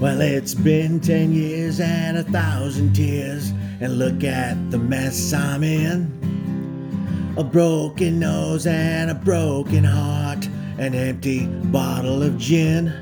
Well, 0.00 0.22
it's 0.22 0.54
been 0.54 0.98
ten 0.98 1.30
years 1.30 1.78
and 1.78 2.16
a 2.16 2.22
thousand 2.22 2.94
tears, 2.94 3.50
and 3.82 3.98
look 3.98 4.24
at 4.24 4.70
the 4.70 4.78
mess 4.78 5.34
I'm 5.34 5.62
in. 5.62 7.34
A 7.36 7.44
broken 7.44 8.18
nose 8.18 8.66
and 8.66 9.10
a 9.10 9.14
broken 9.14 9.84
heart, 9.84 10.48
an 10.78 10.94
empty 10.94 11.46
bottle 11.46 12.22
of 12.22 12.38
gin. 12.38 12.94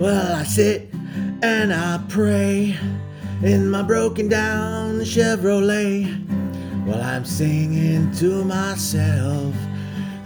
Well, 0.00 0.34
I 0.34 0.42
sit 0.42 0.92
and 1.42 1.72
I 1.72 2.00
pray 2.08 2.76
in 3.44 3.70
my 3.70 3.82
broken 3.82 4.28
down 4.28 4.98
Chevrolet. 5.02 6.06
While 6.86 7.02
I'm 7.02 7.24
singing 7.24 8.10
to 8.16 8.44
myself, 8.44 9.54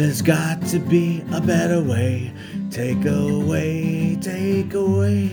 there's 0.00 0.22
got 0.22 0.62
to 0.62 0.78
be 0.78 1.22
a 1.30 1.42
better 1.42 1.82
way. 1.82 2.32
Take 2.70 3.04
away, 3.04 4.16
take 4.22 4.72
away, 4.72 5.30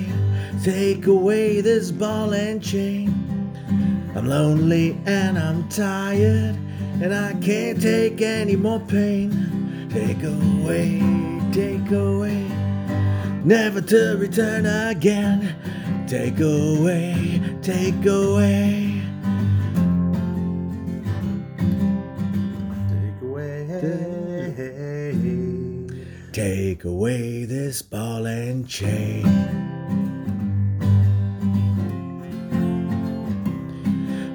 take 0.62 1.08
away 1.08 1.62
this 1.62 1.90
ball 1.90 2.34
and 2.34 2.62
chain. 2.62 3.08
I'm 4.14 4.28
lonely 4.28 5.00
and 5.06 5.40
I'm 5.40 5.70
tired, 5.70 6.58
and 7.02 7.16
I 7.16 7.34
can't 7.36 7.82
take 7.82 8.22
any 8.22 8.58
more 8.58 8.82
pain. 8.82 9.88
Take 9.90 10.24
away, 10.24 11.00
take 11.54 11.90
away, 11.90 12.44
never 13.46 13.80
to 13.80 14.18
return 14.18 14.66
again. 14.66 15.56
Take 16.08 16.42
away, 16.42 17.42
take 17.62 18.06
away. 18.06 19.02
Take 22.90 23.22
away. 23.22 24.17
Take 26.38 26.86
away 26.86 27.46
this 27.46 27.82
ball 27.82 28.28
and 28.28 28.70
chain. 28.70 29.24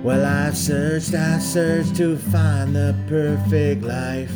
Well, 0.02 0.26
I've 0.26 0.56
searched, 0.56 1.14
I 1.14 1.38
searched 1.38 1.94
to 1.98 2.16
find 2.16 2.74
the 2.74 2.96
perfect 3.06 3.84
life. 3.84 4.34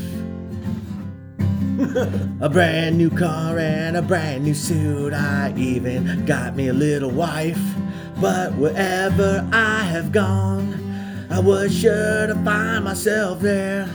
a 2.40 2.48
brand 2.48 2.98
new 2.98 3.10
car 3.10 3.58
and 3.58 3.96
a 3.96 4.02
brand 4.02 4.44
new 4.44 4.54
suit. 4.54 5.12
I 5.12 5.52
even 5.56 6.24
got 6.24 6.54
me 6.54 6.68
a 6.68 6.72
little 6.72 7.10
wife. 7.10 7.58
But 8.20 8.54
wherever 8.54 9.44
I 9.52 9.82
have 9.82 10.12
gone, 10.12 11.26
I 11.30 11.40
was 11.40 11.76
sure 11.76 12.28
to 12.28 12.34
find 12.44 12.84
myself 12.84 13.40
there. 13.40 13.90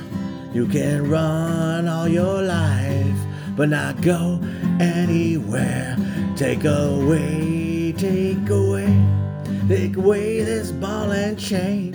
You 0.53 0.67
can 0.67 1.09
run 1.09 1.87
all 1.87 2.09
your 2.09 2.41
life, 2.41 3.00
but 3.61 3.69
not 3.69 4.01
go 4.01 4.39
anywhere. 4.79 5.95
Take 6.35 6.65
away, 6.65 7.93
take 7.95 8.49
away, 8.49 8.91
take 9.67 9.97
away 9.97 10.41
this 10.41 10.71
ball 10.71 11.11
and 11.11 11.37
chain. 11.37 11.93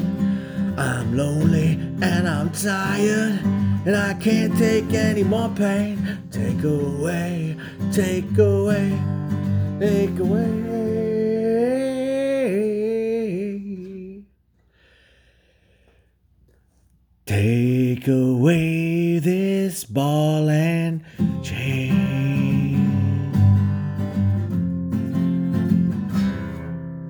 I'm 0.79 1.17
lonely 1.17 1.73
and 2.03 2.29
I'm 2.29 2.51
tired, 2.51 3.41
and 3.85 3.97
I 3.97 4.15
can't 4.15 4.57
take 4.57 4.93
any 4.95 5.25
more 5.25 5.49
pain. 5.57 5.99
Take 6.31 6.63
away, 6.63 7.57
take 7.91 8.39
away, 8.39 8.97
take 9.81 10.21
away. 10.21 10.63
Take 17.27 18.07
away 18.07 19.19
this 19.19 19.36
this 19.67 19.83
ball 19.85 20.49
and 20.49 21.03
chain. 21.43 22.06